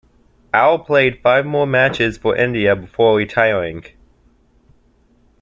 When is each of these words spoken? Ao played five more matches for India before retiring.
Ao 0.51 0.79
played 0.79 1.21
five 1.21 1.45
more 1.45 1.67
matches 1.67 2.17
for 2.17 2.35
India 2.35 2.75
before 2.75 3.15
retiring. 3.15 3.85